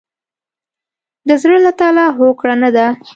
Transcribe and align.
د 1.27 1.29
زړه 1.41 1.57
له 1.65 1.71
تله 1.79 2.05
هوکړه 2.17 2.55
نه 2.63 2.69
ده. 2.75 2.87